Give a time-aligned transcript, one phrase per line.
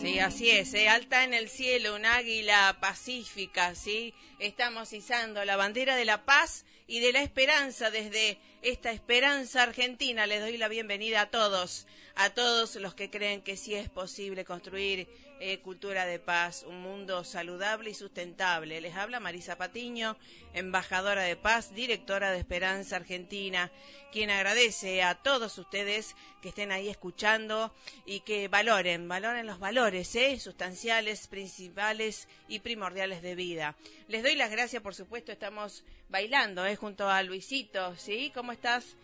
[0.00, 0.88] Sí, así es, ¿eh?
[0.88, 4.14] alta en el cielo, un águila pacífica, ¿sí?
[4.38, 10.26] Estamos izando la bandera de la paz y de la esperanza desde esta esperanza argentina.
[10.26, 14.44] Les doy la bienvenida a todos, a todos los que creen que sí es posible
[14.44, 15.08] construir
[15.40, 18.80] eh, cultura de paz, un mundo saludable y sustentable.
[18.80, 20.16] Les habla Marisa Patiño,
[20.52, 23.70] embajadora de paz, directora de Esperanza Argentina,
[24.10, 27.72] quien agradece a todos ustedes que estén ahí escuchando
[28.06, 30.38] y que valoren, valoren los valores ¿eh?
[30.40, 33.76] sustanciales, principales y primordiales de vida.
[34.08, 36.76] Les doy las gracias, por supuesto, estamos bailando ¿eh?
[36.76, 38.32] junto a Luisito, ¿sí?
[38.34, 38.96] ¿Cómo estás?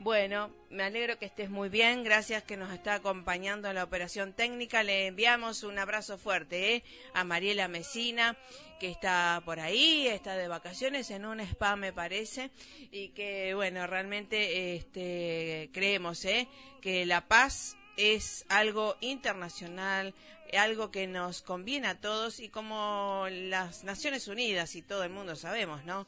[0.00, 2.04] Bueno, me alegro que estés muy bien.
[2.04, 4.84] Gracias que nos está acompañando en la operación técnica.
[4.84, 6.84] Le enviamos un abrazo fuerte ¿eh?
[7.14, 8.36] a Mariela Mesina,
[8.78, 12.52] que está por ahí, está de vacaciones en un spa, me parece,
[12.92, 16.46] y que, bueno, realmente este, creemos ¿eh?
[16.80, 20.14] que la paz es algo internacional,
[20.56, 25.34] algo que nos conviene a todos y como las Naciones Unidas y todo el mundo
[25.34, 26.06] sabemos, ¿no?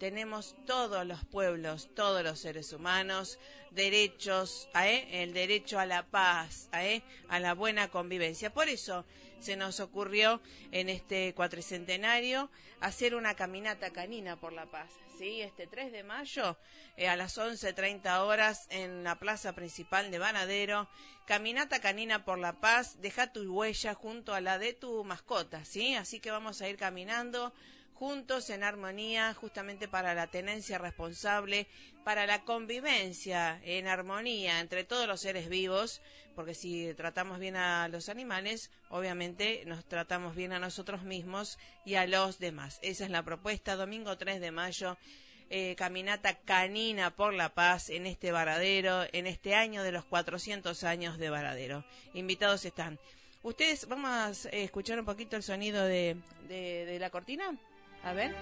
[0.00, 3.38] Tenemos todos los pueblos, todos los seres humanos,
[3.70, 5.06] derechos, ¿eh?
[5.22, 7.02] el derecho a la paz, ¿eh?
[7.28, 8.50] a la buena convivencia.
[8.50, 9.04] Por eso
[9.40, 10.40] se nos ocurrió
[10.72, 12.50] en este cuatricentenario
[12.80, 14.90] hacer una caminata canina por la paz.
[15.18, 15.42] ¿sí?
[15.42, 16.56] Este 3 de mayo
[16.96, 20.88] eh, a las 11.30 horas en la plaza principal de Banadero,
[21.26, 25.94] caminata canina por la paz, deja tu huella junto a la de tu mascota, ¿sí?
[25.94, 27.52] Así que vamos a ir caminando
[28.00, 31.66] juntos en armonía, justamente para la tenencia responsable,
[32.02, 36.00] para la convivencia en armonía entre todos los seres vivos,
[36.34, 41.96] porque si tratamos bien a los animales, obviamente nos tratamos bien a nosotros mismos y
[41.96, 42.78] a los demás.
[42.80, 44.96] Esa es la propuesta, domingo 3 de mayo.
[45.50, 50.84] Eh, caminata canina por la paz en este varadero, en este año de los 400
[50.84, 51.84] años de varadero.
[52.14, 52.98] Invitados están.
[53.42, 56.16] Ustedes, vamos a escuchar un poquito el sonido de,
[56.48, 57.58] de la cortina.
[58.04, 58.34] A ver.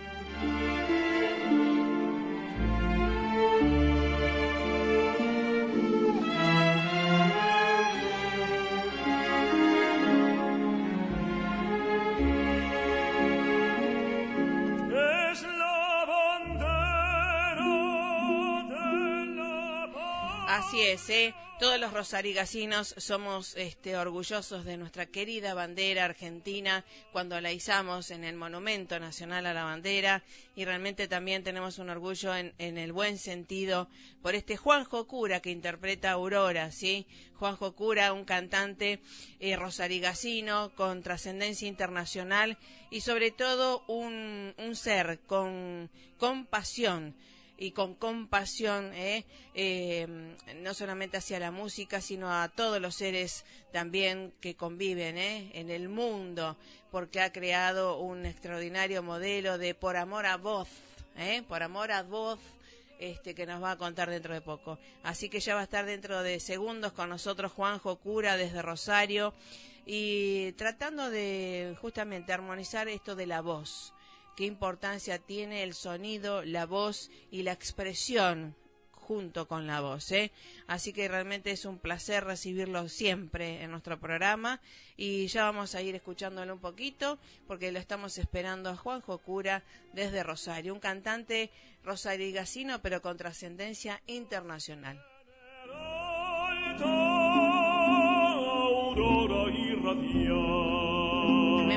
[20.48, 21.34] Así es, ¿eh?
[21.58, 28.22] Todos los rosarigasinos somos este, orgullosos de nuestra querida bandera argentina cuando la izamos en
[28.22, 30.22] el Monumento Nacional a la Bandera
[30.54, 33.88] y realmente también tenemos un orgullo en, el buen sentido
[34.22, 37.08] por este Juanjo Cura que interpreta Aurora, ¿sí?
[37.34, 39.00] Juanjo Cura, un cantante
[39.40, 42.56] eh, rosarigasino con trascendencia internacional
[42.88, 47.16] y sobre todo un, un ser con, con pasión
[47.58, 49.24] y con compasión, ¿eh?
[49.54, 50.06] ¿eh?
[50.62, 55.50] no solamente hacia la música, sino a todos los seres también que conviven ¿eh?
[55.54, 56.56] en el mundo,
[56.92, 60.68] porque ha creado un extraordinario modelo de por amor a voz,
[61.16, 61.42] ¿eh?
[61.48, 62.38] por amor a voz.
[63.00, 64.76] Este, que nos va a contar dentro de poco.
[65.04, 69.32] Así que ya va a estar dentro de segundos con nosotros Juanjo Cura desde Rosario
[69.86, 73.94] y tratando de justamente armonizar esto de la voz
[74.38, 78.54] qué importancia tiene el sonido, la voz y la expresión
[78.92, 80.12] junto con la voz.
[80.12, 80.30] ¿eh?
[80.68, 84.60] Así que realmente es un placer recibirlo siempre en nuestro programa
[84.96, 87.18] y ya vamos a ir escuchándolo un poquito
[87.48, 91.50] porque lo estamos esperando a Juanjo Cura desde Rosario, un cantante
[91.82, 95.04] rosarigacino pero con trascendencia internacional.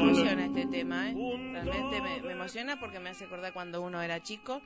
[0.01, 1.15] Emociona este tema, ¿eh?
[1.15, 4.61] Realmente me, emociona porque me hace acordar cuando uno era chico,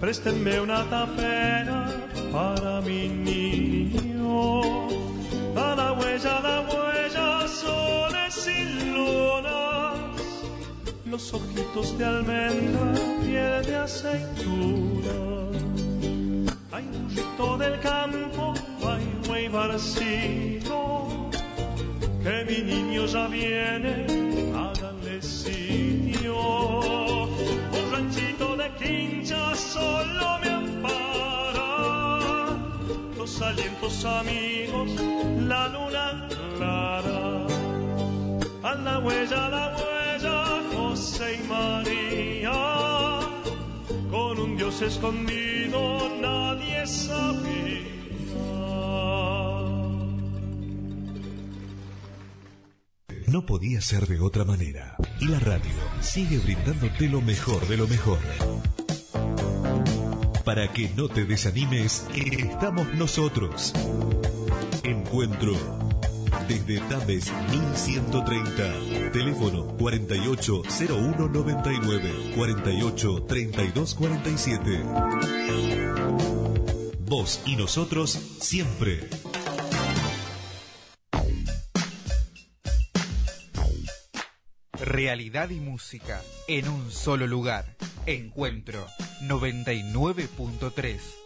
[0.00, 1.86] préstenme una tapera
[2.32, 3.99] para mi niño.
[11.10, 15.16] Los ojitos de almendra, piel de aceituna.
[16.70, 18.54] Hay burrito del campo,
[18.86, 21.08] hay buey barcito,
[22.22, 24.06] que mi niño ya viene,
[24.54, 26.78] háganle sitio.
[26.78, 31.58] Un ranchito de quincha solo me ampara,
[33.16, 34.90] los alientos amigos,
[35.48, 37.46] la luna clara,
[38.62, 39.79] a la huella, la huella
[41.20, 43.20] Y María,
[44.10, 47.50] con un Dios escondido nadie sabía.
[53.26, 54.96] No podía ser de otra manera.
[55.20, 55.70] Y la radio
[56.00, 58.18] sigue brindándote lo mejor de lo mejor.
[60.44, 63.74] Para que no te desanimes, estamos nosotros.
[64.84, 65.89] Encuentro
[66.48, 69.12] desde Tames 1130.
[69.12, 74.82] Teléfono 480199 483247.
[77.00, 79.08] Vos y nosotros siempre.
[84.80, 87.76] Realidad y música en un solo lugar.
[88.06, 88.86] Encuentro
[89.22, 91.19] 99.3.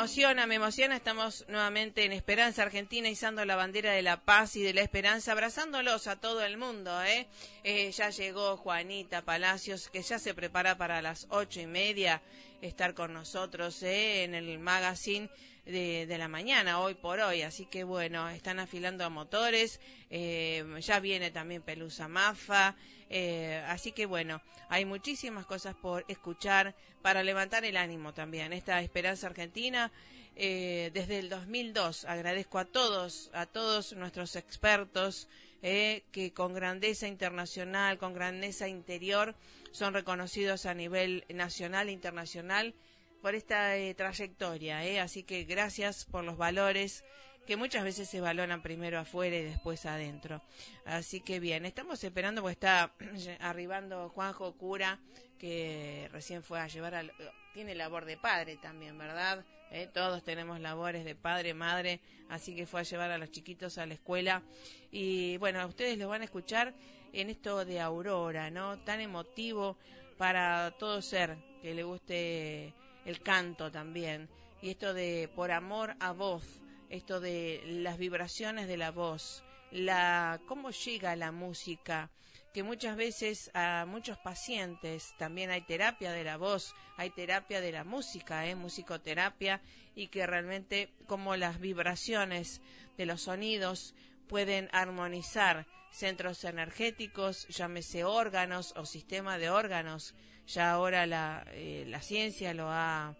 [0.00, 0.96] Emociona, me emociona.
[0.96, 5.32] Estamos nuevamente en Esperanza Argentina, izando la bandera de la paz y de la esperanza,
[5.32, 7.02] abrazándolos a todo el mundo.
[7.02, 7.28] ¿eh?
[7.64, 12.22] eh ya llegó Juanita Palacios, que ya se prepara para las ocho y media
[12.62, 14.24] estar con nosotros ¿eh?
[14.24, 15.28] en el magazine
[15.64, 17.42] de, la mañana, hoy por hoy.
[17.42, 19.80] Así que bueno, están afilando a motores.
[20.10, 22.76] Eh, ya viene también Pelusa Mafa.
[23.08, 28.52] Eh, así que bueno, hay muchísimas cosas por escuchar para levantar el ánimo también.
[28.52, 29.90] Esta Esperanza Argentina.
[30.36, 35.28] Eh, desde el 2002 agradezco a todos, a todos nuestros expertos
[35.62, 39.34] eh, que con grandeza internacional, con grandeza interior,
[39.72, 42.74] son reconocidos a nivel nacional e internacional
[43.20, 44.84] por esta eh, trayectoria.
[44.84, 45.00] Eh.
[45.00, 47.04] Así que gracias por los valores
[47.46, 50.42] que muchas veces se valoran primero afuera y después adentro.
[50.84, 52.92] Así que bien, estamos esperando porque está
[53.40, 55.00] arribando Juanjo Cura,
[55.38, 57.12] que recién fue a llevar al...
[57.54, 59.44] Tiene labor de padre también, ¿verdad?
[59.70, 59.88] ¿eh?
[59.92, 63.86] todos tenemos labores de padre, madre, así que fue a llevar a los chiquitos a
[63.86, 64.42] la escuela.
[64.90, 66.74] Y bueno, ustedes lo van a escuchar
[67.12, 68.78] en esto de Aurora, ¿no?
[68.80, 69.76] Tan emotivo
[70.16, 72.74] para todo ser que le guste
[73.10, 74.28] el canto también.
[74.62, 76.44] Y esto de por amor a voz,
[76.88, 82.10] esto de las vibraciones de la voz, la cómo llega la música
[82.52, 87.70] que muchas veces a muchos pacientes también hay terapia de la voz, hay terapia de
[87.70, 88.56] la música, ¿eh?
[88.56, 89.60] musicoterapia,
[89.94, 92.60] y que realmente como las vibraciones
[92.96, 93.94] de los sonidos
[94.28, 100.14] pueden armonizar centros energéticos, llámese órganos o sistema de órganos.
[100.52, 103.16] Ya ahora la, eh, la ciencia lo ha,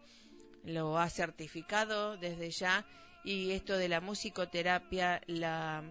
[0.65, 2.87] lo ha certificado desde ya
[3.25, 5.85] y esto de la musicoterapia, la,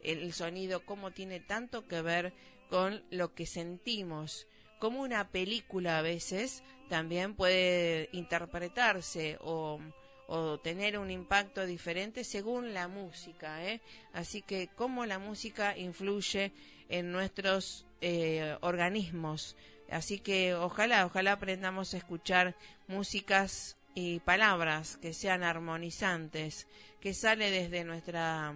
[0.00, 2.32] el sonido, cómo tiene tanto que ver
[2.68, 4.46] con lo que sentimos.
[4.78, 9.80] Como una película a veces también puede interpretarse o,
[10.26, 13.64] o tener un impacto diferente según la música.
[13.64, 13.80] ¿eh?
[14.12, 16.52] Así que cómo la música influye
[16.88, 19.56] en nuestros eh, organismos.
[19.90, 22.54] Así que ojalá, ojalá aprendamos a escuchar
[22.88, 26.66] músicas y palabras que sean armonizantes,
[27.00, 28.54] que sale desde nuestra,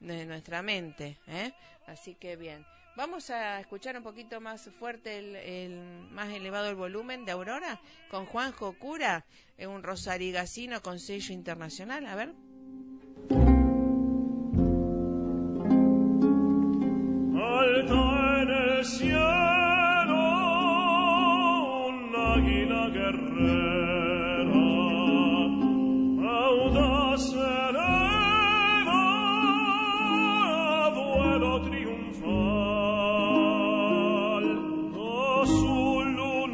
[0.00, 1.18] nuestra mente.
[1.26, 1.52] ¿eh?
[1.86, 2.66] Así que bien.
[2.96, 5.18] Vamos a escuchar un poquito más fuerte,
[5.64, 9.24] el, más elevado el volumen de Aurora con Juanjo Cura,
[9.58, 12.06] un rosarigacino con sello internacional.
[12.06, 12.53] A ver.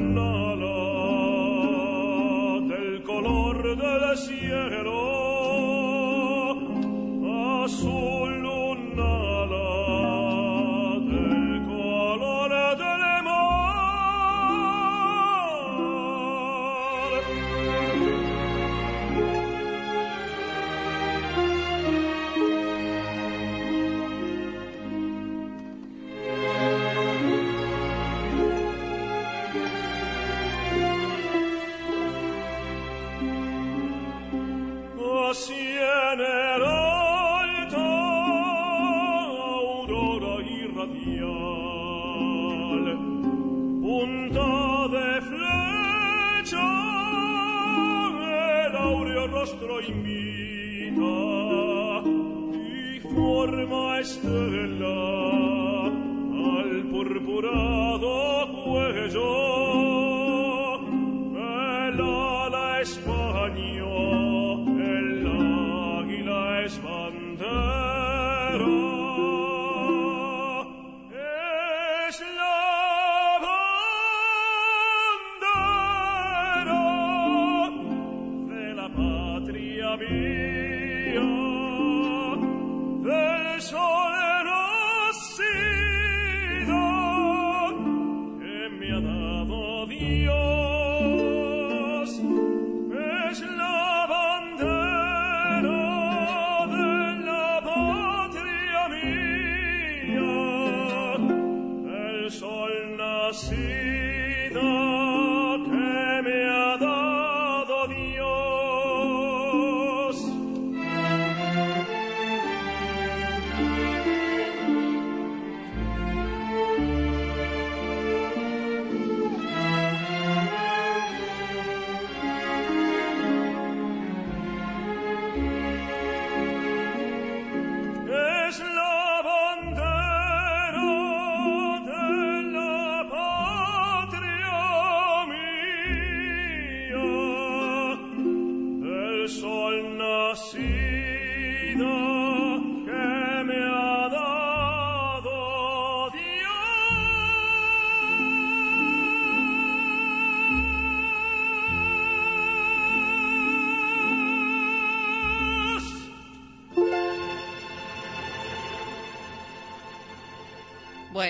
[0.01, 0.40] long.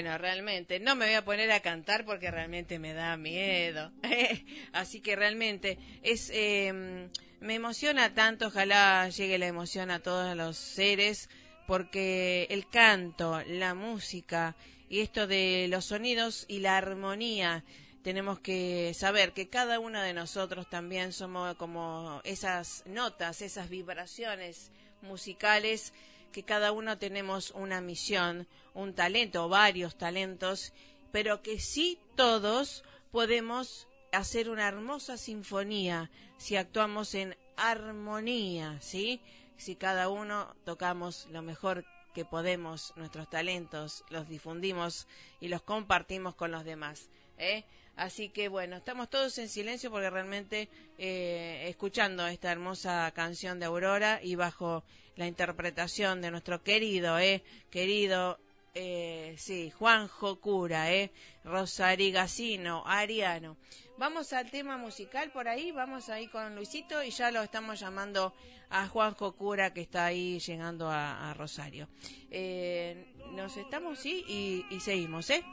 [0.00, 3.92] Bueno, realmente, no me voy a poner a cantar porque realmente me da miedo.
[4.72, 10.56] Así que realmente es, eh, me emociona tanto, ojalá llegue la emoción a todos los
[10.56, 11.28] seres,
[11.66, 14.56] porque el canto, la música
[14.88, 17.62] y esto de los sonidos y la armonía,
[18.02, 24.70] tenemos que saber que cada uno de nosotros también somos como esas notas, esas vibraciones
[25.02, 25.92] musicales
[26.32, 30.72] que cada uno tenemos una misión, un talento, varios talentos,
[31.12, 39.20] pero que sí todos podemos hacer una hermosa sinfonía si actuamos en armonía, ¿sí?
[39.56, 41.84] Si cada uno tocamos lo mejor
[42.14, 45.06] que podemos, nuestros talentos, los difundimos
[45.40, 47.08] y los compartimos con los demás.
[47.38, 47.64] ¿eh?
[47.96, 50.68] Así que bueno, estamos todos en silencio porque realmente
[50.98, 54.84] eh, escuchando esta hermosa canción de Aurora y bajo
[55.16, 58.38] la interpretación de nuestro querido, eh, querido,
[58.74, 61.10] eh, sí, Juanjo Cura, eh,
[61.44, 63.56] Rosari Gacino, Ariano.
[64.00, 68.32] Vamos al tema musical por ahí, vamos ahí con Luisito y ya lo estamos llamando
[68.70, 71.86] a Juanjo Cura que está ahí llegando a, Rosario.
[72.30, 75.44] Eh, nos estamos, sí, y, y seguimos, ¿eh?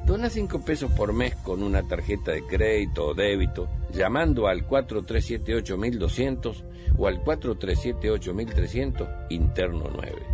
[0.06, 6.62] Dona 5 pesos por mes con una tarjeta de crédito o débito llamando al 4378-1200
[6.98, 10.33] o al 4378-1300 interno 9.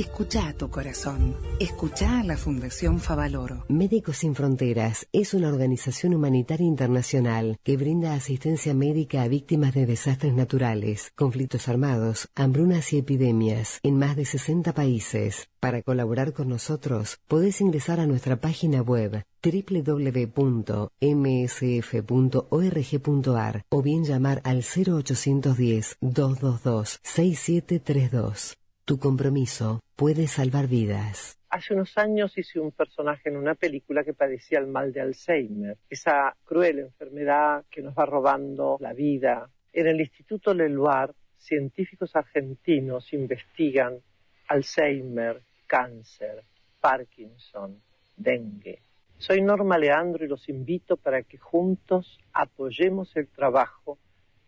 [0.00, 1.36] Escucha a tu corazón.
[1.58, 3.66] Escucha a la Fundación Favaloro.
[3.68, 9.84] Médicos Sin Fronteras es una organización humanitaria internacional que brinda asistencia médica a víctimas de
[9.84, 15.50] desastres naturales, conflictos armados, hambrunas y epidemias en más de 60 países.
[15.60, 20.32] Para colaborar con nosotros, podés ingresar a nuestra página web www.msf.org.ar
[23.68, 28.59] o bien llamar al 0810 222 6732.
[28.90, 31.38] Tu compromiso puede salvar vidas.
[31.48, 35.78] Hace unos años hice un personaje en una película que padecía el mal de Alzheimer,
[35.88, 39.48] esa cruel enfermedad que nos va robando la vida.
[39.72, 44.00] En el Instituto Leluar, científicos argentinos investigan
[44.48, 46.42] Alzheimer, cáncer,
[46.80, 47.80] Parkinson,
[48.16, 48.82] dengue.
[49.18, 53.98] Soy Norma Leandro y los invito para que juntos apoyemos el trabajo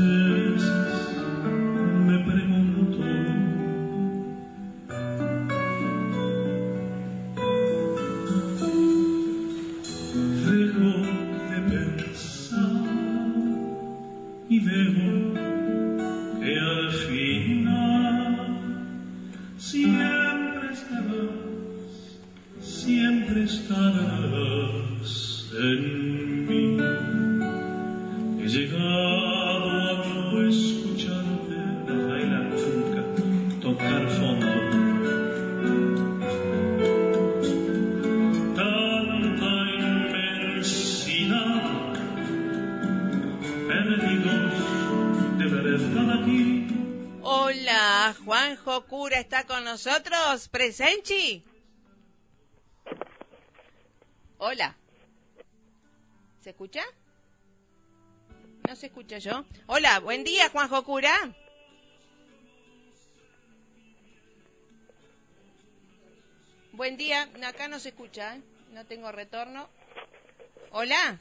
[50.55, 51.43] ¿Presenchi?
[54.37, 54.73] Hola.
[56.39, 56.81] ¿Se escucha?
[58.65, 59.43] No se escucha yo.
[59.65, 61.13] Hola, buen día, Juanjo Cura.
[66.71, 68.41] Buen día, acá no se escucha, ¿eh?
[68.71, 69.67] no tengo retorno.
[70.71, 71.19] Hola.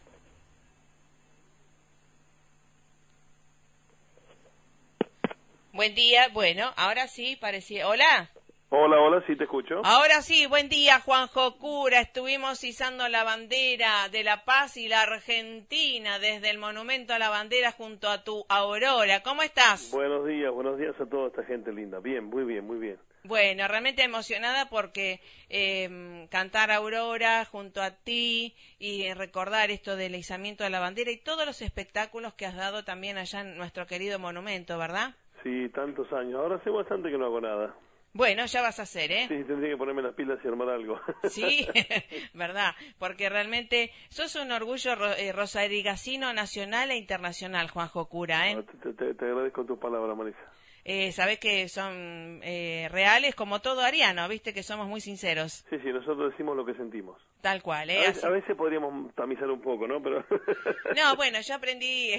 [5.73, 7.89] Buen día, bueno, ahora sí, parecía.
[7.89, 8.31] Hola.
[8.77, 9.83] Hola, hola, sí te escucho.
[9.85, 12.01] Ahora sí, buen día, Juanjo Cura.
[12.01, 17.29] Estuvimos izando la bandera de la paz y la Argentina desde el Monumento a la
[17.29, 19.23] Bandera junto a tu Aurora.
[19.23, 19.93] ¿Cómo estás?
[19.93, 22.01] Buenos días, buenos días a toda esta gente linda.
[22.01, 22.99] Bien, muy bien, muy bien.
[23.23, 30.65] Bueno, realmente emocionada porque eh, cantar Aurora junto a ti y recordar esto del izamiento
[30.65, 34.19] de la bandera y todos los espectáculos que has dado también allá en nuestro querido
[34.19, 35.15] monumento, ¿verdad?
[35.45, 36.41] Sí, tantos años.
[36.41, 37.73] Ahora hace bastante que no hago nada.
[38.15, 39.27] Bueno, ya vas a hacer, ¿eh?
[39.27, 41.01] Sí, tendría que ponerme las pilas y armar algo.
[41.25, 41.67] Sí,
[42.33, 48.65] verdad, porque realmente sos un orgullo ro eh, rosarigacino nacional e internacional, Juanjo Cura, ¿eh?
[48.83, 50.39] Te, te, te agradezco tu palabra, Marisa.
[50.85, 55.65] Eh, sabés que son eh, reales como todo ariano, viste que somos muy sinceros.
[55.71, 57.21] Sí, sí, nosotros decimos lo que sentimos.
[57.45, 57.99] Tal cual, ¿eh?
[57.99, 60.03] A veces, a veces podríamos tamizar un poco, ¿no?
[60.03, 60.25] Pero
[60.97, 62.13] No, bueno, yo aprendí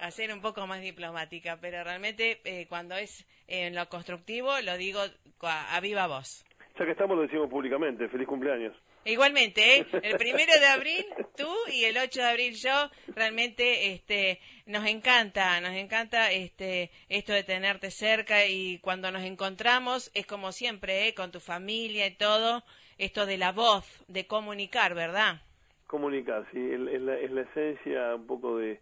[0.00, 4.76] a ser un poco más diplomática, pero realmente eh, cuando es en lo constructivo lo
[4.76, 4.98] digo
[5.42, 6.44] a, a viva voz.
[6.76, 8.08] ya que estamos lo decimos públicamente.
[8.08, 8.74] Feliz cumpleaños.
[9.04, 9.86] Igualmente, ¿eh?
[10.02, 11.04] el primero de abril
[11.36, 17.32] tú y el 8 de abril yo, realmente este, nos encanta, nos encanta este, esto
[17.32, 21.14] de tenerte cerca y cuando nos encontramos es como siempre, ¿eh?
[21.14, 22.64] con tu familia y todo,
[22.98, 25.42] esto de la voz, de comunicar, ¿verdad?
[25.86, 28.80] Comunicar, sí, es, la, es la esencia un poco de...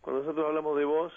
[0.00, 1.12] Cuando nosotros hablamos de voz,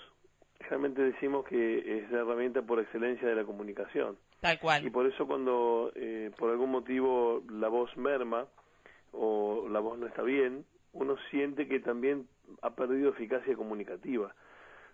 [0.59, 4.17] realmente decimos que es la herramienta por excelencia de la comunicación.
[4.41, 4.85] Tal cual.
[4.85, 8.47] Y por eso cuando eh, por algún motivo la voz merma
[9.11, 12.27] o la voz no está bien, uno siente que también
[12.61, 14.33] ha perdido eficacia comunicativa.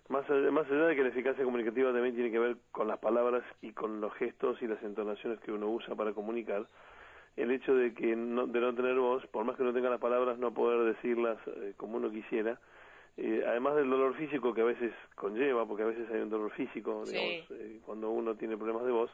[0.08, 2.98] Más allá, más allá de que la eficacia comunicativa también tiene que ver con las
[2.98, 6.66] palabras y con los gestos y las entonaciones que uno usa para comunicar,
[7.38, 10.00] el hecho de que no, de no tener voz, por más que uno tenga las
[10.00, 12.58] palabras, no poder decirlas eh, como uno quisiera,
[13.16, 16.50] eh, además del dolor físico que a veces conlleva, porque a veces hay un dolor
[16.52, 17.16] físico, Sí.
[17.16, 19.10] digamos, eh, cuando uno tiene problemas de voz,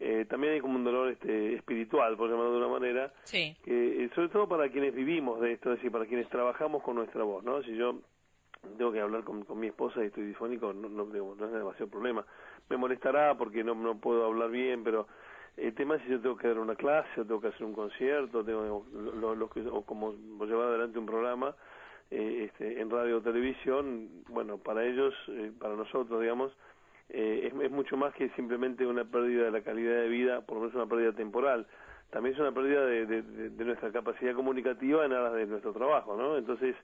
[0.00, 3.56] eh, también hay como un dolor este, espiritual, por llamarlo de una manera, Sí.
[3.64, 6.96] que eh, sobre todo para quienes vivimos de esto, es decir, para quienes trabajamos con
[6.96, 7.62] nuestra voz, ¿no?
[7.62, 8.00] Si yo
[8.78, 11.52] tengo que hablar con, con mi esposa y estoy difónico, no, no, digo, no es
[11.52, 12.24] demasiado problema.
[12.68, 15.06] Me molestará porque no, no puedo hablar bien, pero
[15.56, 17.74] el tema es si yo tengo que dar una clase, o tengo que hacer un
[17.74, 20.12] concierto, tengo lo- lo- lo o como
[20.46, 21.54] llevar adelante un programa
[22.10, 26.52] eh, este, en radio o televisión, bueno, para ellos, eh, para nosotros, digamos,
[27.08, 30.60] eh, es, mucho más que simplemente una pérdida de la calidad de vida, por lo
[30.62, 31.66] menos una pérdida temporal.
[32.10, 35.72] También es una pérdida de, de- de- de nuestra capacidad comunicativa en aras de nuestro
[35.72, 36.36] trabajo, ¿no?
[36.36, 36.76] Entonces,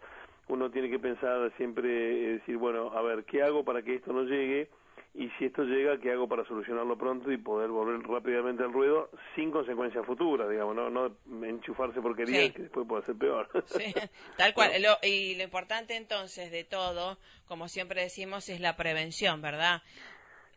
[0.48, 4.12] uno tiene que pensar siempre, eh, decir, bueno, a ver, ¿qué hago para que esto
[4.14, 4.68] no llegue?
[5.14, 9.10] Y si esto llega, ¿qué hago para solucionarlo pronto y poder volver rápidamente al ruedo
[9.34, 12.52] sin consecuencias futuras, digamos, no, no enchufarse porquerías Sí.
[12.52, 13.48] que después puede ser peor.
[13.66, 13.92] Sí,
[14.36, 14.70] tal cual.
[14.80, 19.82] Lo- y lo importante entonces de todo, como siempre decimos, es la prevención, ¿verdad?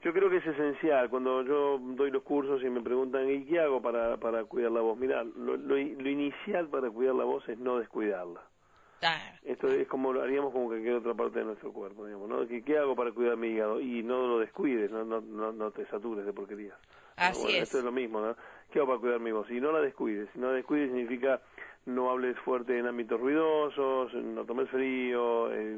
[0.04, 1.10] Yo creo que es esencial.
[1.10, 4.82] Cuando yo doy los cursos y me preguntan, ¿y qué hago para, para cuidar la
[4.82, 4.98] voz?
[4.98, 8.42] Mira, lo, lo, lo inicial para cuidar la voz es no descuidarla.
[9.44, 12.48] Esto es como lo haríamos como que quede otra parte de nuestro cuerpo, digamos, ¿no?
[12.48, 13.82] ¿Qué, qué hago para cuidar mi hígado?
[13.82, 16.78] Y no lo descuides, no, no, no, no te satures de porquerías.
[17.18, 17.64] Así Bueno, es.
[17.64, 18.36] Esto es lo mismo, ¿no?
[18.72, 19.50] ¿Qué hago para cuidar mi voz?
[19.52, 20.30] Y no la descuides.
[20.34, 21.42] Si no la descuides significa
[21.88, 25.78] no hables fuerte en ámbitos ruidosos, no tomes frío, eh,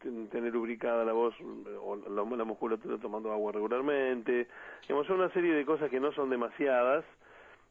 [0.00, 1.34] ten- tener lubricada la voz
[1.82, 4.46] o la, la musculatura tomando agua regularmente.
[4.82, 7.04] Digamos, son una serie de cosas que no son demasiadas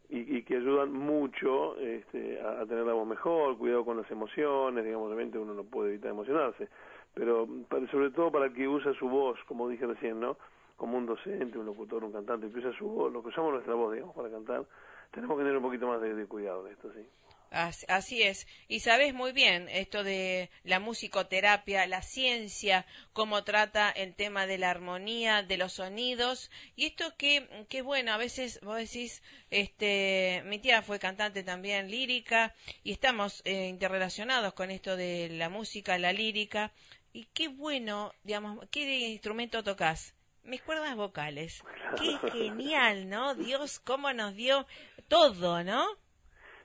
[0.09, 4.83] y, y que ayudan mucho este, a, tener la voz mejor, cuidado con las emociones,
[4.83, 6.67] digamos, obviamente uno no puede evitar emocionarse,
[7.13, 7.47] pero
[7.91, 10.37] sobre todo para el que usa su voz, como dije recién, ¿no?
[10.77, 13.75] Como un docente, un locutor, un cantante, que usa su voz, lo que usamos nuestra
[13.75, 14.65] voz, digamos, para cantar,
[15.11, 17.05] tenemos que tener un poquito más de, de cuidado de esto, sí.
[17.51, 18.47] Así, es.
[18.67, 24.59] Y sabes muy bien esto de la musicoterapia, la ciencia, cómo trata el tema de
[24.59, 26.51] la armonía, de los sonidos.
[26.75, 31.89] Y esto que, que bueno, a veces vos decís, este, mi tía fue cantante también
[31.89, 36.71] lírica y estamos eh, interrelacionados con esto de la música, la lírica.
[37.13, 40.13] Y qué bueno, digamos, ¿qué instrumento tocas?
[40.43, 41.63] Mis cuerdas vocales.
[41.97, 43.33] Qué genial, ¿no?
[43.33, 44.67] Dios, cómo nos dio
[45.07, 45.87] todo, ¿no?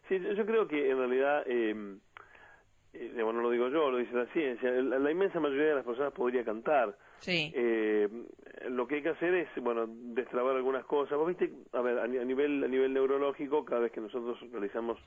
[0.08, 1.74] Sí, yo yo creo que en realidad, eh,
[2.92, 5.74] eh, digamos, no lo digo yo, lo dice la ciencia, la, la inmensa mayoría de
[5.76, 6.96] las personas podría cantar.
[7.20, 7.50] Sí.
[7.54, 8.08] Eh,
[8.68, 11.16] lo que hay que hacer es, bueno, destrabar algunas cosas.
[11.16, 14.38] Vos viste, a ver, a, ni- a nivel a nivel neurológico, cada vez que nosotros
[14.52, 14.98] realizamos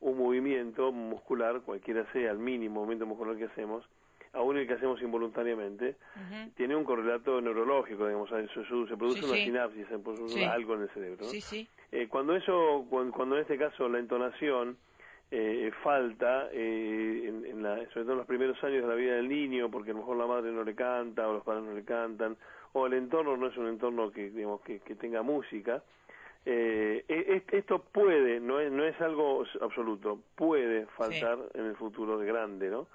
[0.00, 3.84] un movimiento muscular, cualquiera sea el mínimo movimiento muscular que hacemos,
[4.32, 5.96] aún el que hacemos involuntariamente,
[6.54, 9.44] tiene un correlato neurológico, digamos, se, se produce Sí, una sí.
[9.44, 10.44] sinapsis, se produce Sí.
[10.44, 11.24] algo en el cerebro.
[11.24, 11.30] ¿no?
[11.30, 11.66] Sí, sí.
[11.92, 14.76] Eh, cuando eso, cuando, cuando en este caso la entonación
[15.30, 19.14] eh, falta, eh, en, en la- sobre todo en los primeros años de la vida
[19.16, 21.74] del niño, porque a lo mejor la madre no le canta o los padres no
[21.74, 22.36] le cantan,
[22.72, 25.82] o el entorno no es un entorno que, digamos, que, que tenga música,
[26.44, 32.18] eh, e- esto puede, no es, no es algo absoluto, puede faltar en el futuro
[32.18, 32.86] de grande, ¿no?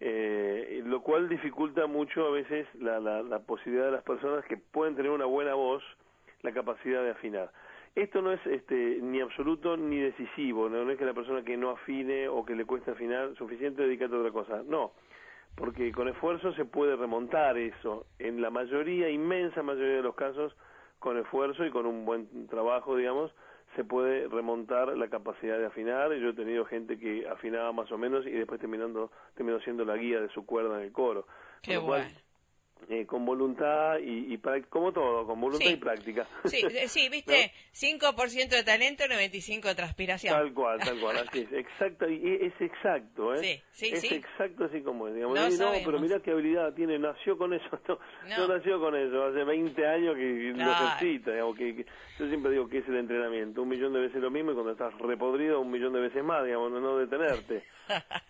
[0.00, 4.56] Eh, lo cual dificulta mucho a veces la, la, la posibilidad de las personas que
[4.56, 5.82] pueden tener una buena voz,
[6.42, 7.50] la capacidad de afinar.
[7.98, 11.56] Esto no es este, ni absoluto ni decisivo, no, No es que la persona que
[11.56, 14.92] no afine o que le cueste afinar, suficiente dedicate a otra cosa, no,
[15.56, 20.54] porque con esfuerzo se puede remontar eso, en la mayoría, inmensa mayoría de los casos,
[21.00, 23.32] con esfuerzo y con un buen trabajo, digamos,
[23.74, 26.12] se puede remontar la capacidad de afinar.
[26.14, 29.96] Yo he tenido gente que afinaba más o menos y después terminando, terminó siendo la
[29.96, 31.26] guía de su cuerda en el coro.
[31.62, 32.27] Qué cual, bueno.
[32.88, 34.38] Eh, con voluntad y, y
[34.70, 35.72] como todo, con voluntad Sí.
[35.72, 36.26] y práctica.
[36.44, 40.34] Sí, eh, sí, viste, 5% de talento, 95% de transpiración.
[40.34, 43.38] Tal cual, tal cual, así es, exacto, y es exacto, ¿eh?
[43.42, 44.14] Sí, sí, es sí.
[44.14, 47.52] exacto así como es, digamos, Lo Y no, pero mirá qué habilidad tiene, nació con
[47.54, 48.46] eso, no, No.
[48.48, 51.86] no nació con eso, hace 20 años que lo ejercita, digamos, que, que-
[52.18, 54.72] yo siempre digo que es el entrenamiento, un millón de veces lo mismo y cuando
[54.72, 57.62] estás repodrido un millón de veces más, digamos, no, no detenerte.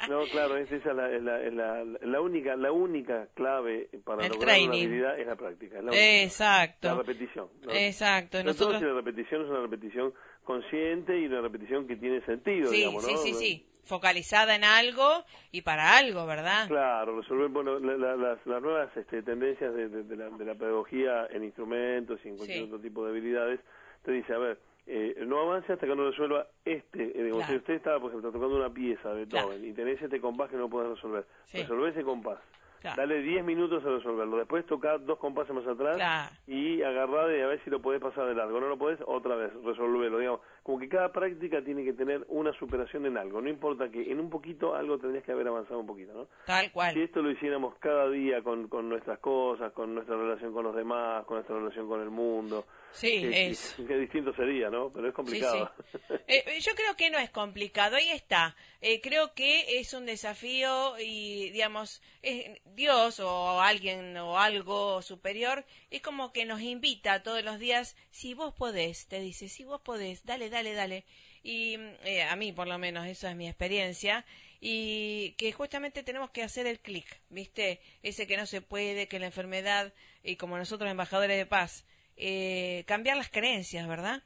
[0.08, 4.32] No, claro, es- esa es la, la, la, la única, la única clave para El
[4.32, 4.86] lograr una training.
[4.86, 6.22] habilidad es la práctica, es la única.
[6.22, 6.88] Exacto.
[6.88, 7.48] La repetición.
[7.62, 7.72] ¿no?
[7.72, 12.76] Exacto, nosotros- la repetición es una repetición consciente y una repetición que tiene sentido, Sí,
[12.78, 13.18] digamos, sí, ¿no?
[13.18, 13.64] sí, sí.
[13.84, 16.68] Focalizada en algo y para algo, ¿verdad?
[16.68, 20.44] Claro, resolver bueno, la- la- las, las nuevas este, tendencias de, de- de la, de
[20.44, 22.64] la pedagogía en instrumentos y en cualquier Sí.
[22.64, 23.60] otro tipo de habilidades,
[24.04, 24.58] te dice, a ver,
[24.90, 28.70] eh, no avance hasta que no resuelva este, eh, usted está, por ejemplo, tocando una
[28.70, 31.58] pieza de Beethoven y tenés este compás que no podés resolver, Sí.
[31.60, 32.38] resolver ese compás,
[32.80, 32.96] Claro.
[33.02, 35.98] dale 10 minutos a resolverlo, después tocar dos compases más atrás
[36.46, 39.36] y agarrar y a ver si lo podés pasar de largo, no lo podés, otra
[39.36, 43.48] vez, resolverlo, digamos, como que cada práctica tiene que tener una superación en algo, no
[43.48, 46.28] importa que en un poquito algo tendrías que haber avanzado un poquito, ¿no?
[46.44, 46.92] Tal cual.
[46.92, 50.76] Si esto lo hiciéramos cada día con, con nuestras cosas, con nuestra relación con los
[50.76, 53.76] demás, con nuestra relación con el mundo, Sí, qué, es.
[53.86, 54.90] qué distinto sería, ¿no?
[54.90, 55.70] Pero es complicado.
[56.08, 58.56] Eh, eh, yo creo que no es complicado, ahí está.
[58.80, 65.64] Eh, creo que es un desafío y, digamos, eh, Dios o alguien o algo superior
[65.90, 69.80] es como que nos invita todos los días, si vos podés, te dice, si vos
[69.80, 71.04] podés, dale, dale, dale.
[71.42, 74.24] Y mm, eh, a mí, por lo menos, eso es mi experiencia.
[74.60, 77.80] Y que justamente tenemos que hacer el clic, ¿viste?
[78.02, 79.92] Ese que no se puede, que la enfermedad,
[80.24, 84.22] y como nosotros embajadores de paz, eh, cambiar las creencias, ¿verdad?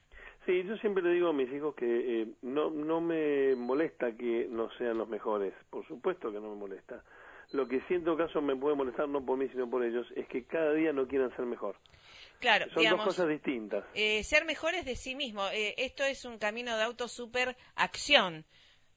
[0.46, 4.48] Sí, yo siempre le digo a mis hijos que eh, no, no me molesta que
[4.50, 7.04] no sean los mejores, por supuesto que no me molesta.
[7.52, 10.06] Lo que sí en todo caso me puede molestar, no por mí sino por ellos,
[10.16, 11.76] es que cada día no quieran ser mejor.
[12.42, 13.84] Claro, Son digamos, dos cosas distintas.
[13.94, 15.46] eh, ser mejores de sí mismo.
[15.52, 18.44] Eh, esto es un camino de auto superacción,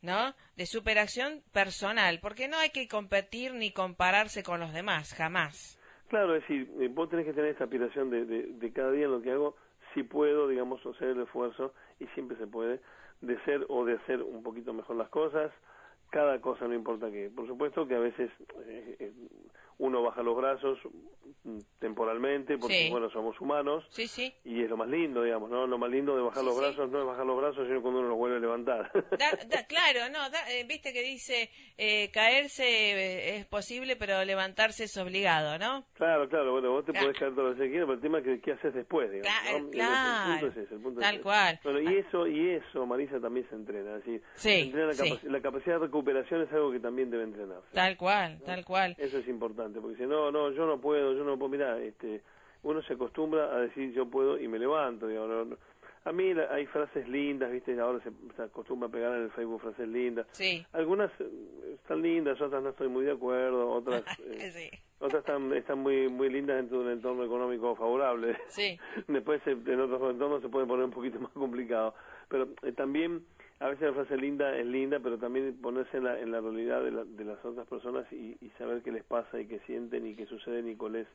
[0.01, 0.33] ¿no?
[0.57, 5.79] De superacción personal, porque no hay que competir ni compararse con los demás, jamás.
[6.09, 9.05] Claro, es decir, eh, vos tenés que tener esta aspiración de, de, de cada día
[9.05, 9.55] en lo que hago,
[9.93, 12.79] si puedo, digamos, hacer el esfuerzo, y siempre se puede,
[13.21, 15.51] de ser o de hacer un poquito mejor las cosas,
[16.09, 17.29] cada cosa no importa qué.
[17.35, 18.29] Por supuesto que a veces
[18.67, 19.13] eh,
[19.77, 20.79] uno baja los brazos
[21.43, 22.89] mm, temporalmente, porque Sí.
[22.91, 24.33] bueno, somos humanos, Sí, sí.
[24.43, 25.67] y es lo más lindo, digamos, ¿no?
[25.67, 28.09] Lo más lindo de bajar los brazos no es bajar los brazos, sino cuando uno
[28.09, 28.91] los vuelve a levantar.
[29.19, 34.23] Da- da- claro, no, da- eh, viste que dice eh, caerse eh, es posible, pero
[34.25, 35.85] levantarse es obligado, ¿no?
[35.93, 38.23] Claro, claro, bueno, vos te podés caer todo lo que quieras, pero el tema es
[38.25, 39.31] que qué haces después, digamos.
[39.41, 39.65] Claro, ¿no?
[39.65, 40.33] El- claro.
[40.33, 41.59] El, punto es ese, el punto es Tal cual.
[41.63, 45.31] Bueno, y eso, y eso, Marisa, también se entrena, es decir, Sí, se entrena la,
[45.31, 47.67] la capacidad de recuperación es algo que también debe entrenarse.
[47.73, 48.95] Tal cual, tal cual.
[48.97, 52.21] Eso es importante, porque si no, no, yo no puedo, yo no puedo, mira, este,
[52.63, 55.57] uno se acostumbra a decir yo puedo y me levanto, digamos, no- no.
[56.07, 59.31] A mí la- hay frases lindas, viste, ahora se, se acostumbra a pegar en el
[59.31, 60.27] Facebook frases lindas.
[60.33, 60.63] Sí.
[60.73, 61.27] Algunas eh,
[61.73, 64.69] están lindas, otras no estoy muy de acuerdo, otras eh, Sí.
[64.99, 68.37] otras están, están muy muy lindas dentro de un entorno económico favorable.
[68.49, 68.77] Sí.
[69.07, 71.95] Después en otros entornos se puede poner un poquito más complicado.
[72.29, 73.25] Pero eh, también
[73.59, 76.83] a veces la frase linda es linda, pero también ponerse en la, en la realidad
[76.83, 80.05] de, la- de las otras personas y, y saber qué les pasa y qué sienten
[80.07, 81.07] y qué suceden y cuál es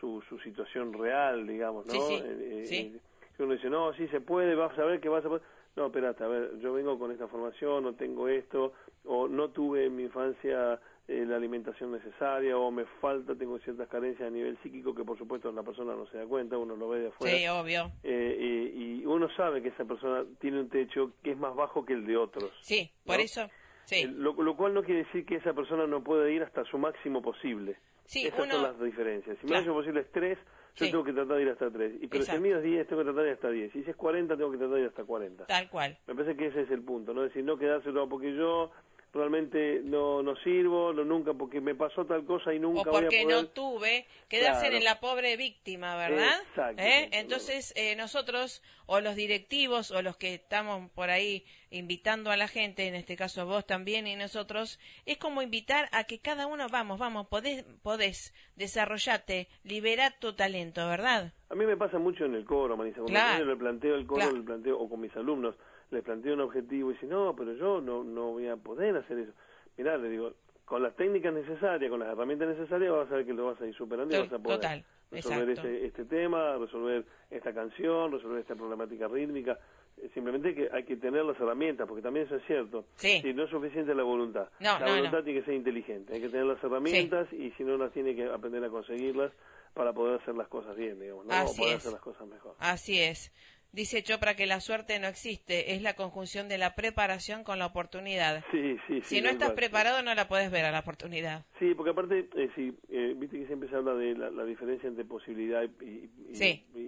[0.00, 1.92] su, su situación real, digamos, ¿no?
[1.92, 2.76] Sí, sí, Eh, eh, sí.
[2.96, 3.00] eh,
[3.36, 5.42] que uno dice, no, sí se puede, vas a ver que vas a poder.
[5.76, 8.72] No, espérate, a ver, yo vengo con esta formación, no tengo esto,
[9.04, 13.88] o no tuve en mi infancia eh, la alimentación necesaria, o me falta, tengo ciertas
[13.88, 16.88] carencias a nivel psíquico que por supuesto la persona no se da cuenta, uno lo
[16.88, 17.36] ve de afuera.
[17.36, 17.92] Sí, obvio.
[18.02, 21.84] Eh, y, y uno sabe que esa persona tiene un techo que es más bajo
[21.84, 22.50] que el de otros.
[22.60, 23.22] Sí, por ¿no?
[23.22, 23.48] eso.
[23.84, 24.02] Sí.
[24.02, 26.76] Eh, lo, lo cual no quiere decir que esa persona no puede ir hasta su
[26.78, 27.76] máximo posible.
[28.04, 29.36] Sí, Esas uno- son las diferencias.
[29.38, 29.60] Si mi Claro.
[29.62, 30.38] máximo posible es 3,
[30.76, 30.90] yo Sí.
[30.90, 31.94] tengo que tratar de ir hasta 3.
[32.02, 33.74] Y, pero si el mío es 10, tengo que tratar de ir hasta 10.
[33.76, 35.46] Y si es 40, tengo que tratar de ir hasta 40.
[35.46, 35.96] Tal cual.
[36.06, 37.22] Me parece que ese es el punto, ¿no?
[37.24, 38.70] Es decir, no quedárselo porque yo
[39.16, 43.06] realmente no, no sirvo, no nunca, porque me pasó tal cosa y nunca o porque
[43.06, 43.26] voy a poder...
[43.28, 44.76] no tuve, quedarse Claro.
[44.76, 46.40] en la pobre víctima, ¿verdad?
[46.50, 46.82] Exacto.
[46.82, 47.08] ¿Eh?
[47.12, 52.46] Entonces, eh, nosotros, o los directivos, o los que estamos por ahí invitando a la
[52.48, 56.68] gente, en este caso vos también y nosotros, es como invitar a que cada uno,
[56.70, 61.32] vamos, vamos, podés, podés desarrollarte, liberar tu talento, ¿verdad?
[61.48, 62.96] A mí me pasa mucho en el coro, Marisa.
[62.96, 63.38] Cuando Claro.
[63.44, 64.36] yo le planteo el coro, Claro.
[64.36, 65.54] le planteo, o con mis alumnos,
[65.90, 69.18] les planteo un objetivo y dicen, no, pero yo no, no voy a poder hacer
[69.18, 69.32] eso.
[69.76, 70.32] Mirá, le digo,
[70.64, 73.66] con las técnicas necesarias, con las herramientas necesarias, vas a ver que lo vas a
[73.66, 78.40] ir superando y vas a poder total, resolver este, este tema, resolver esta canción, resolver
[78.40, 79.58] esta problemática rítmica.
[79.98, 82.84] Eh, Simplemente que hay que tener las herramientas, porque también eso es cierto.
[82.96, 83.20] Sí.
[83.22, 84.48] Si no es suficiente la voluntad.
[84.60, 85.24] No, la no, voluntad no.
[85.24, 86.14] tiene que ser inteligente.
[86.14, 89.32] Hay que tener las herramientas y si no las tiene que aprender a conseguirlas
[89.72, 91.32] para poder hacer las cosas bien, digamos, ¿no?
[91.32, 91.78] O Así poder es.
[91.80, 92.54] hacer las cosas mejor.
[92.58, 93.32] Así es.
[93.72, 97.66] Dice Chopra que la suerte no existe, es la conjunción de la preparación con la
[97.66, 98.42] oportunidad.
[98.50, 99.16] Sí, sí, sí.
[99.16, 99.56] Si no estás cual.
[99.56, 101.44] preparado, no la puedes ver a la oportunidad.
[101.58, 104.88] Sí, porque aparte, eh, sí, eh, viste que siempre se habla de la, la diferencia
[104.88, 106.64] entre posibilidad y, y, y- Sí.
[106.74, 106.78] y,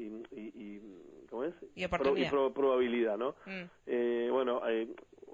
[0.41, 1.55] y- y- ¿cómo es?
[1.75, 2.31] Y oportunidad.
[2.31, 3.35] Pro- probabilidad, ¿no?
[3.45, 3.65] Mm.
[3.87, 4.89] Eh, bueno, eh,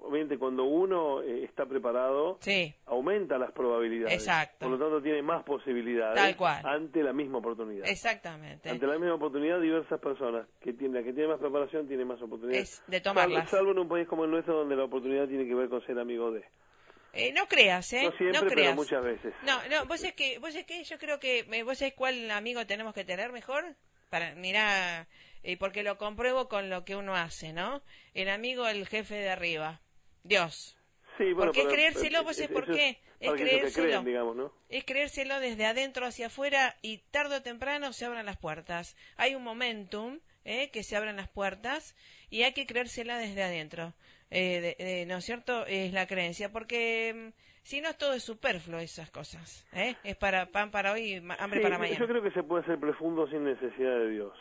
[0.05, 2.73] obviamente cuando uno eh, está preparado, Sí.
[2.85, 4.13] aumenta las probabilidades.
[4.13, 4.67] Exacto.
[4.67, 6.65] Por lo tanto, tiene más posibilidades Tal cual.
[6.65, 7.87] ante la misma oportunidad.
[7.87, 8.69] Exactamente.
[8.69, 12.21] Ante la misma oportunidad, diversas personas que tienen, la que tiene más preparación tiene más
[12.21, 12.73] oportunidades.
[12.79, 13.49] Es de tomarlas.
[13.49, 15.85] Salvo, salvo en un país como el nuestro, donde la oportunidad tiene que ver con
[15.85, 16.43] ser amigo de.
[17.13, 18.03] Eh, no creas, ¿eh?
[18.03, 18.75] No siempre, pero creas.
[18.75, 19.33] muchas veces.
[19.45, 22.29] No, no, vos es que, vos es que yo creo que, eh, vos sabés cuál
[22.29, 23.63] amigo tenemos que tener mejor
[24.09, 25.07] para, mira,
[25.43, 27.81] eh, porque lo compruebo con lo que uno hace, ¿no?
[28.13, 29.79] El amigo, el jefe de arriba,
[30.25, 30.77] Dios.
[31.17, 33.87] Sí, bueno, porque es creérselo, eh, vos eh, sabés por es qué, es creérselo.
[33.87, 34.51] creen, digamos, ¿no?
[34.67, 38.97] Es creérselo desde adentro hacia afuera y tarde o temprano se abran las puertas.
[39.15, 40.69] Hay un momentum ¿eh?
[40.71, 41.95] que se abran las puertas
[42.29, 43.93] y hay que creérsela desde adentro.
[44.31, 45.65] Eh, de- de- ¿No es cierto?
[45.67, 49.65] Es la creencia, porque mm, si no, todo es superfluo esas cosas.
[49.71, 49.95] ¿eh?
[50.03, 51.99] Es para pan para hoy y hambre Sí, para mañana.
[51.99, 54.33] Yo creo que se puede ser profundo sin necesidad de Dios.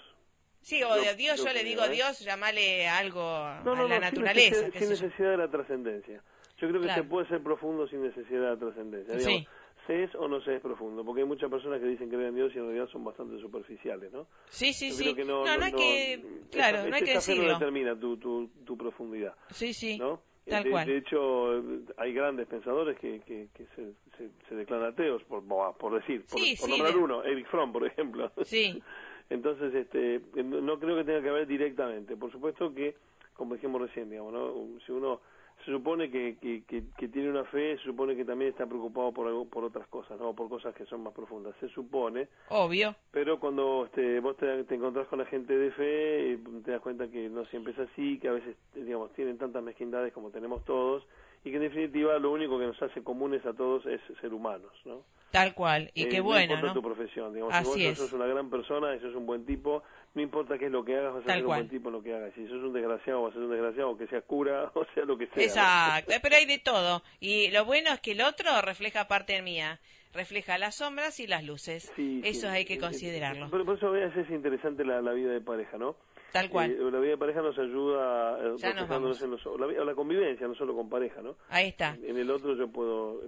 [0.64, 1.86] Sí, o de Dios, yo le digo.
[1.88, 3.20] Dios, llamale algo
[3.64, 4.56] No, a la no, naturaleza.
[4.72, 6.22] sin necesidad, sin de la trascendencia.
[6.58, 7.02] Yo creo que Claro.
[7.02, 9.20] se puede ser profundo sin necesidad de la trascendencia.
[9.20, 9.46] Sí.
[9.86, 12.36] Se es o no se es profundo, porque hay muchas personas que dicen creer en
[12.36, 14.26] Dios y en realidad son bastante superficiales, ¿no?
[14.48, 15.14] Sí, sí, Yo sí.
[15.14, 17.52] que no, no, hay que, claro, esa- no hay que fe no decirlo.
[17.52, 19.98] determina tu, tu, tu profundidad, Sí, sí.
[19.98, 20.22] ¿no?
[20.48, 20.86] Tal de, cual.
[20.86, 21.62] de hecho,
[21.98, 25.42] hay grandes pensadores que, que, que se, se, se declaran ateos, por,
[25.76, 28.32] por decir, por, Sí, por sí, nombrar de- uno, Eric Fromm, por ejemplo.
[28.42, 28.82] Sí.
[29.30, 32.16] Entonces, este, no creo que tenga que ver directamente.
[32.16, 32.94] Por supuesto que,
[33.34, 34.52] como dijimos recién, digamos, ¿no?
[34.86, 35.20] si uno
[35.64, 39.12] se supone que, que, que, que tiene una fe, se supone que también está preocupado
[39.12, 40.34] por algo, por otras cosas, ¿no?
[40.34, 41.54] Por cosas que son más profundas.
[41.58, 42.94] Se supone, Obvio.
[43.10, 46.80] pero cuando este, vos te, te encontrás con la gente de fe, eh, te das
[46.82, 50.64] cuenta que no siempre es así, que a veces, digamos, tienen tantas mezquindades como tenemos
[50.66, 51.06] todos,
[51.44, 54.72] y que en definitiva lo único que nos hace comunes a todos es ser humanos,
[54.84, 55.02] ¿no?
[55.30, 55.90] Tal cual.
[55.94, 56.74] Y Eh, qué no bueno, importa ¿no?
[56.74, 57.98] tu profesión, digamos, Así si vos es.
[57.98, 59.82] sos una gran persona, y sos un buen tipo,
[60.14, 61.60] no importa qué es lo que hagas, vas a Tal ser un cual.
[61.62, 62.32] buen tipo en lo que hagas.
[62.34, 65.18] Si sos un desgraciado, vas a ser un desgraciado, que sea cura, o sea lo
[65.18, 65.34] que sea.
[65.36, 65.42] ¿no?
[65.42, 67.02] Exacto, eh, pero hay de todo.
[67.20, 69.80] Y lo bueno es que el otro refleja parte mía,
[70.12, 71.92] refleja las sombras y las luces.
[71.96, 72.46] Sí, Eso sí.
[72.46, 73.50] hay que Eh, considerarlo.
[73.50, 75.96] Por, por eso a veces es interesante la, la vida de pareja, ¿no?
[76.34, 76.68] Tal cual.
[76.72, 79.94] Eh, la vida de pareja nos ayuda eh, Ya nos en los- la, vi- la
[79.94, 81.36] convivencia, no solo con pareja, ¿no?
[81.48, 81.96] Ahí está.
[82.02, 83.20] En el otro yo puedo,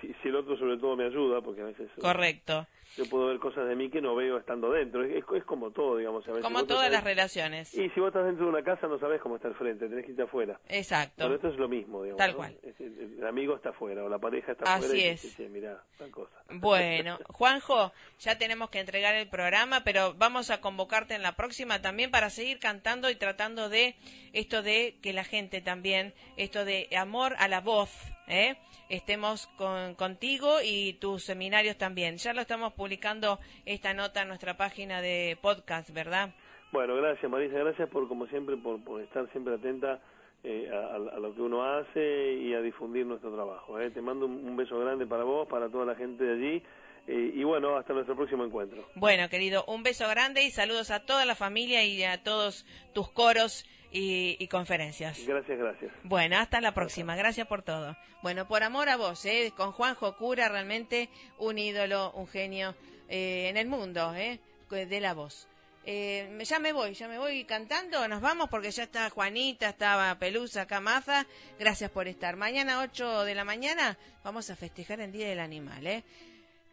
[0.00, 2.64] si, si el otro sobre todo me ayuda, porque a veces Correcto.
[2.96, 5.02] yo puedo ver cosas de mí que no veo estando dentro.
[5.02, 6.24] Es, es- es como todo, digamos.
[6.28, 7.74] a veces Como todas sabés- las relaciones.
[7.74, 10.04] Y si vos estás dentro de una casa no sabés cómo está el frente, tenés
[10.04, 10.60] que irte afuera.
[10.68, 11.14] Exacto.
[11.18, 12.18] Pero esto es lo mismo, digamos.
[12.18, 12.36] Tal ¿no?
[12.36, 12.56] cual.
[12.62, 15.22] Es- el, el amigo está afuera o la pareja está Así afuera y es.
[15.22, 16.30] dice, "Che, mirá, tal cosa.
[16.48, 21.82] Bueno, Juanjo, ya tenemos que entregar el programa, pero vamos a convocarte en la próxima
[21.82, 23.96] también para seguir cantando y tratando de
[24.32, 27.90] esto de que la gente también, esto de amor a la voz,
[28.28, 28.56] ¿eh?
[28.90, 32.18] estemos con, contigo y tus seminarios también.
[32.18, 36.28] Ya lo estamos publicando esta nota en nuestra página de podcast, ¿verdad?
[36.72, 40.00] Bueno, gracias Marisa, gracias por como siempre por, estar siempre atenta
[40.44, 43.80] eh, a, lo que uno hace y a difundir nuestro trabajo.
[43.80, 43.90] ¿eh?
[43.90, 46.62] Te mando un beso grande para vos, para toda la gente de allí
[47.06, 48.88] eh, y bueno, hasta nuestro próximo encuentro.
[48.94, 53.10] Bueno, querido, un beso grande y saludos a toda la familia y a todos tus
[53.10, 55.24] coros y, y conferencias.
[55.26, 55.92] Gracias, gracias.
[56.02, 57.16] Bueno, hasta la próxima.
[57.16, 57.96] Gracias por todo.
[58.22, 59.52] Bueno, por amor a vos, ¿eh?
[59.56, 62.74] con Juanjo Cura, realmente un ídolo, un genio
[63.08, 64.40] eh, en el mundo ¿eh?
[64.70, 65.48] de la voz.
[65.88, 70.18] Eh, ya me voy, ya me voy cantando, nos vamos porque ya está Juanita, estaba
[70.18, 71.26] Pelusa, Camaza,
[71.60, 72.34] gracias por estar.
[72.34, 76.02] Mañana 8 de la mañana vamos a festejar el Día del Animal, ¿eh?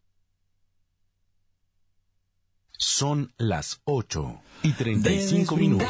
[2.76, 5.88] Son las 8 y 35 minutos.